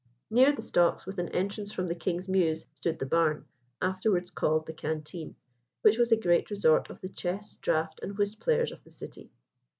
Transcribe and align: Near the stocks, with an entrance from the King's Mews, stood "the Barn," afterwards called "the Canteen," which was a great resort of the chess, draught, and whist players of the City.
Near 0.31 0.51
the 0.51 0.63
stocks, 0.63 1.05
with 1.05 1.19
an 1.19 1.29
entrance 1.29 1.71
from 1.71 1.85
the 1.85 1.93
King's 1.93 2.27
Mews, 2.27 2.65
stood 2.73 2.97
"the 2.97 3.05
Barn," 3.05 3.45
afterwards 3.83 4.31
called 4.31 4.65
"the 4.65 4.73
Canteen," 4.73 5.35
which 5.83 5.99
was 5.99 6.11
a 6.11 6.17
great 6.17 6.49
resort 6.49 6.89
of 6.89 6.99
the 7.01 7.09
chess, 7.09 7.57
draught, 7.57 7.99
and 8.01 8.17
whist 8.17 8.39
players 8.39 8.71
of 8.71 8.83
the 8.83 8.89
City. 8.89 9.31